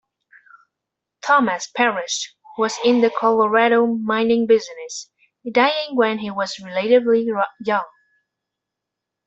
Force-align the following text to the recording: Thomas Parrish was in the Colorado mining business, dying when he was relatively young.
Thomas 1.21 1.69
Parrish 1.77 2.33
was 2.57 2.75
in 2.83 3.01
the 3.01 3.11
Colorado 3.11 3.85
mining 3.85 4.47
business, 4.47 5.11
dying 5.51 5.95
when 5.95 6.17
he 6.17 6.31
was 6.31 6.59
relatively 6.59 7.29
young. 7.63 7.85